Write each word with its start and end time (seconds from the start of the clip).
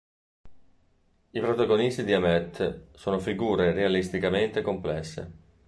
I 1.29 1.39
protagonisti 1.39 2.03
di 2.03 2.11
Hammett 2.13 2.85
sono 2.95 3.19
figure 3.19 3.71
realisticamente 3.71 4.63
complesse. 4.63 5.31